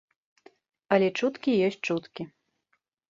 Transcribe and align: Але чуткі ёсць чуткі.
Але 0.97 1.07
чуткі 1.21 1.51
ёсць 1.67 1.81
чуткі. 1.89 2.23